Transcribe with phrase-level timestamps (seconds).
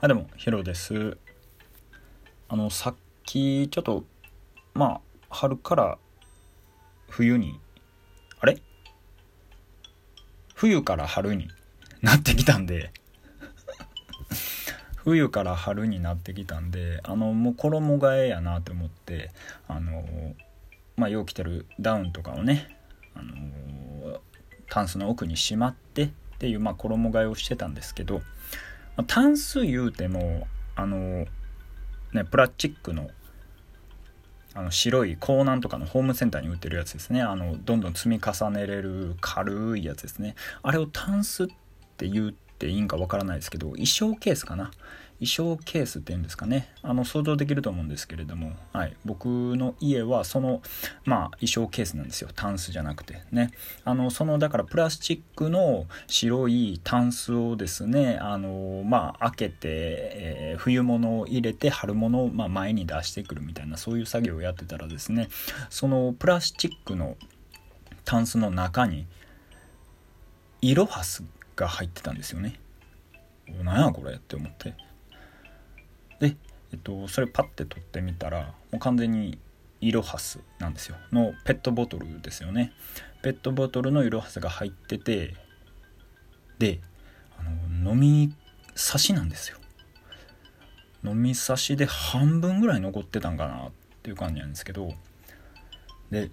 [0.00, 1.18] あでもヒロです。
[2.48, 4.04] あのさっきちょっと
[4.72, 5.98] まあ春から
[7.08, 7.58] 冬に
[8.38, 8.62] あれ？
[10.54, 11.48] 冬から春に
[12.00, 12.92] なってきたんで。
[15.02, 19.32] 冬から春になってきたんであのもう衣替えやなと思って
[19.66, 20.36] あの
[20.96, 22.76] まあよう着てるダウンとかをね
[23.14, 24.20] あの
[24.68, 28.22] タンスの奥にしまってっていう、まあ、衣替えをしてたんですけど
[28.98, 31.24] ま、タンス言うてもあの
[32.12, 33.10] ねプラスチックの
[34.54, 37.22] あの白い港南とかのホームセンターに売ってるやつですね。
[37.22, 40.34] あのどんどん積み重ねれる軽いやつですね。
[40.62, 41.46] あれをタンスっ
[41.96, 44.72] て言っていいんかわからないですけど衣装ケースかな。
[45.20, 46.72] 衣装ケースっていうんですかね。
[46.82, 50.62] あの想像できると思うんですけれども、はい、僕の家はその
[51.04, 52.30] まあ衣装ケースなんですよ。
[52.34, 53.22] タンスじゃなくて。
[53.32, 53.50] ね。
[53.84, 65.28] あのそのだからプラスチックの白いタンスをですねあのまあ開けて、えー、冬物を入れて春物をまあ前に出してくるみたいなそういう作業をやってたらですね
[65.68, 67.16] そのプラスチックの
[68.04, 69.06] タンスの中に
[70.60, 71.24] イロハス
[71.56, 72.54] が入ってたんですよね。
[73.64, 74.74] 何やこれって思って。
[76.20, 76.36] で、
[76.72, 79.38] えっと、それパッて取ってみたらもう完全に
[79.80, 80.96] イロハスなんですよ。
[81.12, 82.72] のペットボトルですよね。
[83.22, 85.34] ペットボトルのイロハスが入ってて
[86.58, 86.80] で
[87.38, 88.34] あの飲み
[88.74, 89.58] 差しなんですよ。
[91.04, 93.70] 飲み差しで半分ぐらい残ってたんかなっ
[94.02, 94.94] ていう感じなんですけど
[96.10, 96.30] で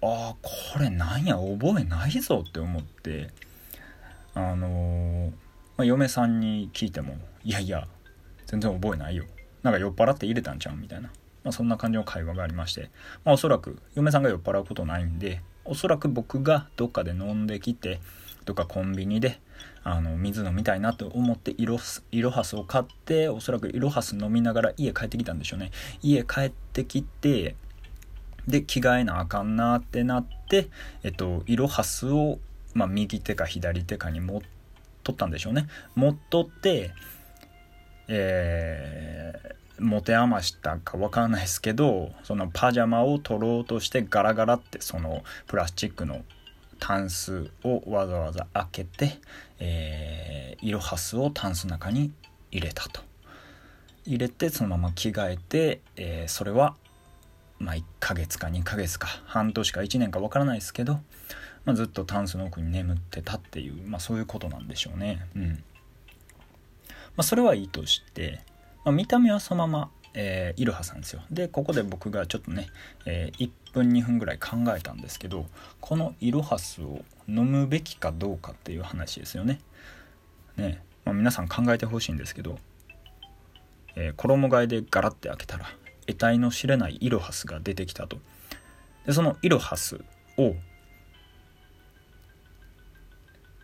[0.00, 3.28] ああこれなんや覚えないぞって思って
[4.34, 5.34] あのー、ま
[5.78, 7.86] あ、嫁さんに聞いてもいやいや
[8.52, 9.24] 全然覚えないよ。
[9.62, 11.08] なんか酔っ払って入れたんちゃうみたいな、
[11.42, 12.90] まあ、そんな感じの会話がありまして、
[13.24, 18.00] まあ、おそらく嫁さんが酔っ払うことないんでおそらく僕がどっかで飲んできて
[18.44, 19.40] とかコンビニで
[19.84, 21.78] あの水飲みたいなと思ってイロ
[22.10, 25.70] イロハスを買っておそらくイロハス飲みながら家帰ってきたんでしょうね。
[26.02, 27.54] 家帰ってきて
[28.48, 30.68] で着替えなあかんなってなって
[31.04, 32.38] えっとイロハスを、
[32.74, 34.40] まあ、右手か左手かに持っ
[35.04, 35.68] とったんでしょうね。
[35.94, 36.92] 持っとって
[38.14, 46.22] えー、持て余したかわからないですけどそのパジャマを取ろうとしてガラガラってそのプラスチックの
[46.78, 49.18] タンスをわざわざ開けて、
[49.60, 52.12] えー、イロハスをタンスの中に
[52.50, 53.00] 入れたと
[54.04, 56.74] 入れてそのまま着替えて、えー、それは
[57.58, 61.00] まあ1ヶ月か2ヶ月か半年か1年かわからないですけど、
[61.64, 65.64] まあ、ずっとタンスの奥に眠ってたっていう、まあ、そういうことなんでしょうねうん。
[67.16, 68.40] まあ、それはいいとして、
[68.84, 71.22] まあ、見た目はそのまま、えー、イルハさんですよ。
[71.30, 72.68] でここで僕がちょっとね、
[73.06, 75.46] えー、1分2分ぐらい考えたんですけど
[75.80, 79.60] このイロハスを飲むべきかどうかっていう話ですよね。
[80.56, 82.58] ね、まあ、皆さん考えてほしいんですけど、
[83.96, 85.66] えー、衣替えでガラッて開けたら
[86.06, 88.18] 得体の知れないイロハスが出てきたと。
[89.06, 90.00] でそのイロハス
[90.36, 90.54] を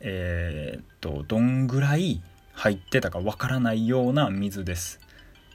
[0.00, 2.20] えー、っとどんぐらい
[2.52, 5.00] 入ってたかわからないような水です。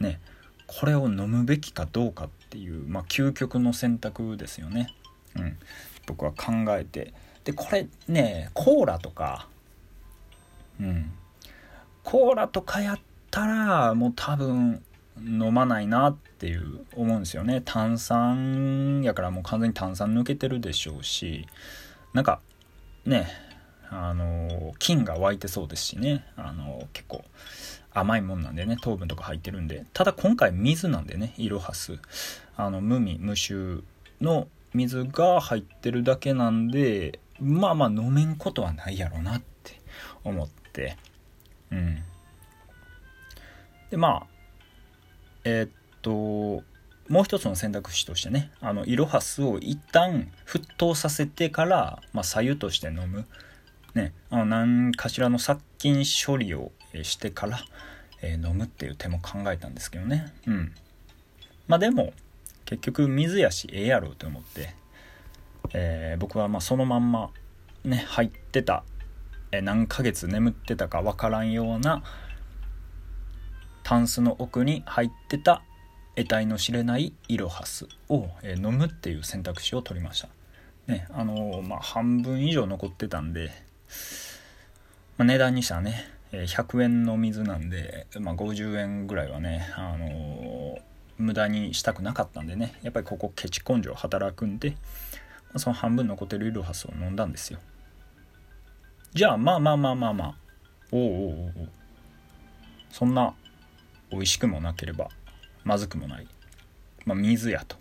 [0.00, 0.20] ね、
[0.66, 4.94] これを飲むべきかどうかっていう、まあ、究極の選択ですよね。
[5.36, 5.56] うん、
[6.06, 7.12] 僕は考えて。
[7.44, 9.48] でこれねコーラとか。
[10.80, 11.12] うん。
[12.02, 13.00] コーラとかやっ
[13.30, 14.82] たらもう多分
[15.18, 17.62] 飲まないなっていう思うんですよね。
[17.64, 21.46] 炭酸やからもう完全に炭酸抜けてるでしょうし。
[22.12, 22.40] なんか
[23.04, 23.28] ね
[23.90, 26.24] あの菌が湧いてそうですしね。
[26.36, 27.24] あの結構
[27.92, 29.86] 甘いもんなんでね糖分とか入ってるんで。
[29.92, 31.98] ただ今回水なんでねイロハス。
[32.56, 33.82] あの無味無臭
[34.20, 39.80] の水が入ってるだけなんでまあまあ飲めんことはないやろなって
[40.24, 40.96] 思って。
[41.70, 41.98] うん。
[43.90, 44.26] でまあ
[45.44, 45.70] えー、っ
[46.02, 46.64] と
[47.08, 53.26] もう一つの選択肢としてねあのイロハスを一旦沸騰させてから、まあ、左右として飲む。
[53.94, 56.72] ね、あの何かしらの殺菌処理を
[57.02, 57.60] してから、
[58.22, 60.72] えー、飲むっていう手も考えたんですけどねうん
[61.68, 62.12] まあでも
[62.64, 64.74] 結局水やしええやろうと思って、
[65.72, 67.30] えー、僕はまそのまんま
[67.84, 68.84] ね入ってた、
[69.52, 72.02] えー、何ヶ月眠ってたかわからんような
[73.84, 75.62] タンスの奥に入ってた
[76.16, 80.28] 得体の知れないイロハスを、え飲むっていう選択肢を取りました。
[80.86, 83.50] ね、あのまあ半分以上残ってたんで
[85.16, 90.80] まあ、値段にしたらね100円の水なんで、まあ、50円ぐらいはね、あのー、
[91.18, 94.76] 無駄にしたくなかったんでねやっぱりここケチ根性働くんで、ま
[95.54, 97.60] あ、その半分残ってるイロハスを飲んだんですよ。
[99.12, 100.34] じゃあまあまあまあまあまあ
[100.90, 101.68] おうおうおう
[102.90, 103.32] そんな
[104.10, 105.08] 美味しくもなければ
[105.62, 106.26] まずくもない、
[107.06, 107.76] まあ、水やと。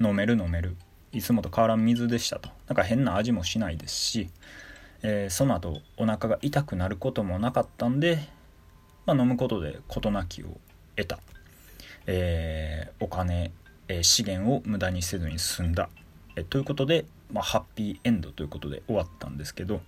[0.00, 0.76] 飲める飲める。
[1.12, 2.50] いつもと変わらん水でしたと。
[2.66, 4.28] なんか変な味もしないですし、
[5.02, 8.28] えー、その後お腹が痛くなることもなかったんで、
[9.06, 10.46] まあ、飲むことで事なきを
[10.96, 11.18] 得た、
[12.06, 13.52] えー、お金、
[13.88, 15.88] えー、資源を無駄にせずに済んだ、
[16.36, 19.80] えということで、まあ、ハッピーエンドということで終わったんですけど、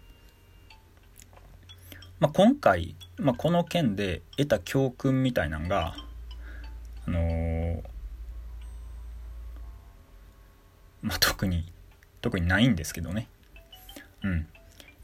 [2.19, 5.95] まあ、今回、まあ、この件で得た教訓みたいなのが
[7.07, 7.83] あの、
[11.03, 11.71] まあ、特に
[12.25, 13.29] 特にないんですけどね。
[14.23, 14.47] うん。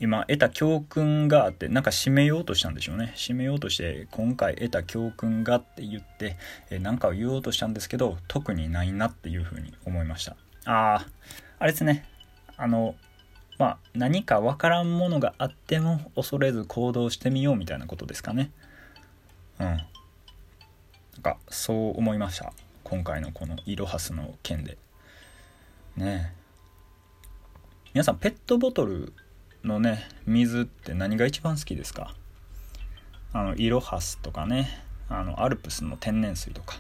[0.01, 3.13] 今得た教訓があってなんか締めようとしたんでしょうね。
[3.17, 6.39] 締めようとして今回得た教訓がって言って
[6.81, 10.37] 何かを言おうとしたんですけど特にないなっていうふうに思いました。
[10.65, 11.07] ああ
[11.59, 12.07] あれですね。
[12.57, 12.95] あの
[13.59, 18.51] まあ何かわからんものがあっても恐れず行動してみようみたいなことですかね。
[19.59, 19.67] うん。
[19.67, 19.87] なん
[21.23, 22.55] かそう思いました。
[22.85, 24.79] 今回のこのイロハスの件で。
[25.97, 26.41] ねえ。
[27.93, 29.13] 皆さんペットボトル
[29.65, 32.15] のね水って何が一番好きですか？
[33.33, 34.69] あのイロハスとかね
[35.09, 36.77] あのアルプスの天然水とか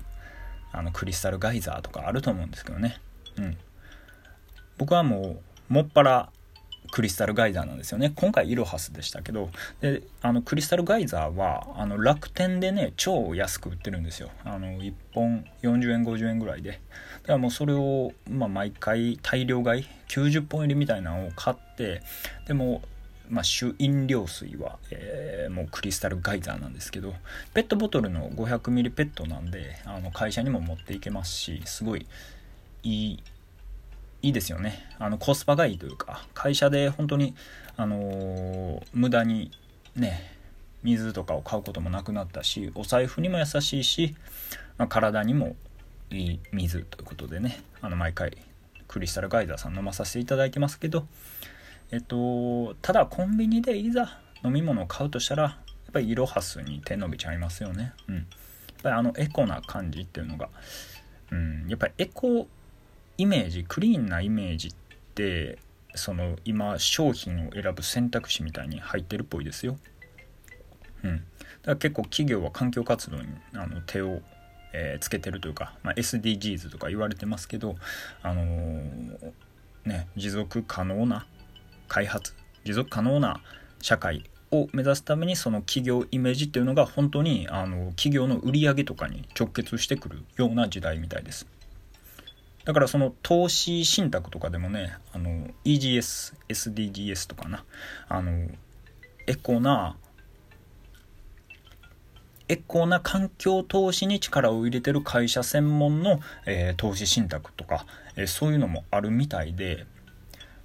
[0.73, 3.01] あのクリスタルガイザーとかあると思うんですけどね。
[3.37, 3.57] うん。
[4.79, 5.41] 僕はも
[5.71, 6.31] うもっぱら
[6.91, 8.13] クリスタルガイザーなんですよね。
[8.15, 9.51] 今回イロハスでしたけど。
[9.81, 14.31] であのクリスタルガイザーはあの楽天でね超安く売ってるんですよ。
[14.45, 16.71] あの1本40円50円ぐらいで。
[16.71, 22.03] だからもうそれを、まあ、毎回大量買い90本入りみたいなのを買って
[22.47, 22.83] でも
[23.31, 27.15] まあ、主飲料水は、えー、もうクリスタルガイザーなんですけど
[27.55, 32.07] ペットボトルの500ミリペットなんであの会社にも持っていけますしすごい
[32.83, 33.23] いい
[34.23, 34.87] いいですよね。
[34.99, 37.35] あのコスパがいいというか会社で本当に
[37.77, 39.51] あのー、無駄に
[39.97, 40.37] ね
[40.83, 44.15] 水とかを買うこともなくなったしお財布にも優しいし、
[44.79, 45.57] まあ、体にも
[46.11, 48.37] いい水ということでねあの毎回
[48.89, 51.07] クリスタルガイザーさん飲まさせていただいてますけど
[51.91, 55.49] えっとただコンビニでいざ飲み物を買うとしたらや
[55.91, 57.93] っぱりイロハスに手伸びちゃいますよね。
[58.09, 58.15] うん。
[58.15, 58.25] やっ
[58.83, 60.49] ぱりあのエコな感じっていうのが
[61.33, 61.67] うん。
[61.69, 62.47] やっぱりエコ
[63.21, 64.73] イメージクリーンなイメージっ
[65.15, 65.59] て
[65.95, 69.77] その今商品を選ぶ選択肢みたいに入ってるっぽいですよ。
[71.05, 71.25] うん、だか
[71.65, 74.23] ら結構企業は環境活動にあの手を、
[74.73, 77.77] えー、つけてるというか、まあ、SDGs とか言われてますけど、
[78.23, 79.33] あのー、
[79.85, 81.27] ね、持続可能な
[81.89, 82.33] 開発
[82.65, 83.43] 持続可能な
[83.83, 91.47] 社会を目指すためにその企業イメージっていうのが本当にあの企業の売り上げとかに直結してくるような時代みたいです。
[92.65, 97.65] だからその投資信託とかでもねあの EGS、SDGs とかな。
[98.09, 98.49] あの
[99.27, 99.97] エコな
[102.49, 107.87] エコな環境投資に力を入れてる会社専門の、えー、投資信託とか、
[108.17, 109.87] えー、そういうのもあるみたいで、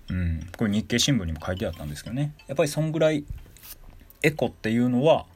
[0.09, 2.33] うん、これ日経新聞にも書いてあったんですけどね。
[2.47, 3.23] やっぱりそんぐらい
[4.23, 5.27] エコっていうのは、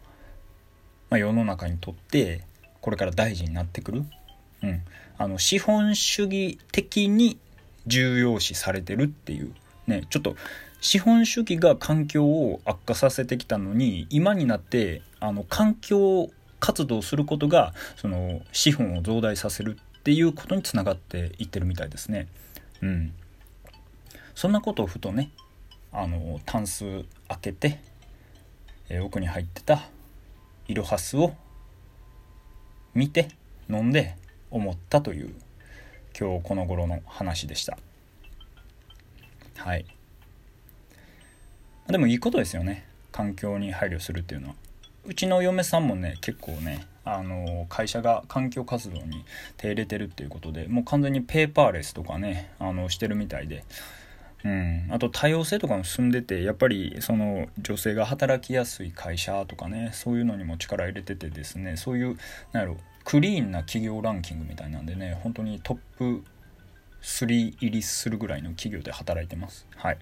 [1.12, 2.44] まあ、世の中にとって
[2.82, 4.06] これから大事になってくる。
[4.64, 4.82] うん、
[5.20, 7.38] あの資本主義的に
[7.86, 9.54] 重要視されてるっていう
[9.86, 10.36] ねちょっと
[10.82, 16.30] 資本主義が環境を悪化させてきたのに今になってあの環境
[16.62, 22.28] 活動することがその資本を増大させるっていうことにつながっていってるみたいですね。
[22.82, 23.14] うん、
[24.36, 25.32] そんなことをふとね
[25.92, 27.82] あのタンス開けて、
[28.88, 29.82] えー、奥に入ってた
[30.70, 31.34] イロハスを
[32.94, 33.28] 見て
[33.70, 34.16] 飲んで
[34.52, 35.34] 思ったという
[36.20, 37.78] 今日この頃の話でした。
[39.58, 39.86] はい。
[41.88, 42.86] でもいいことですよね。
[43.12, 44.56] 環境に配慮するっていうのは。
[45.06, 49.26] うちの嫁さんもね結構ねあの会社が環境活動に
[49.58, 53.64] 手入れてるっていうことでもう完全にペーパーレスとかねあのしてるみたいで。
[54.46, 62.18] うん、あと多様性とかも進んでてやっぱりその女性が働きやすい会社とかねそういうのにも力入れててですねそういう
[62.54, 62.78] なんやろ
[63.10, 66.24] クリーンな企業ランキングみたいなんでね本当にトップ
[67.02, 67.26] 3
[67.60, 69.66] 入りするぐらいの企業で働いてます。
[69.76, 69.98] はい。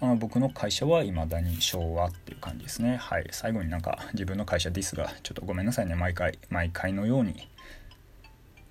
[0.00, 2.96] あの僕の会社はいまだに昭和っていう感じですね。
[2.96, 3.26] はい。
[3.32, 5.96] 最後になんか自分の会社ですがちょっとごめんなさいね。
[5.96, 7.48] 毎回毎回のように。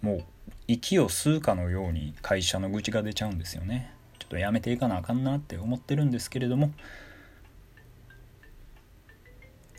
[0.02, 0.24] もう
[0.70, 3.92] 息を吸うかのように会社の愚痴が出ちゃうんですよね。
[4.18, 6.72] ちょっとやめていかなあかんなって思ってるんですけれども。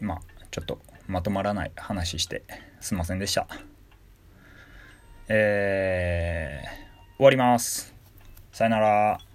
[0.02, 0.20] まあ
[0.50, 2.42] ちょっとまとまらない話して
[2.82, 3.48] すいませんでした。
[5.28, 7.94] えー、終わります。
[8.52, 9.33] さよなら。